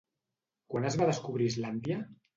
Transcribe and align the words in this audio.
Quan 0.73 0.89
es 0.91 0.97
va 1.03 1.09
descobrir 1.11 1.53
Islàndia? 1.53 2.03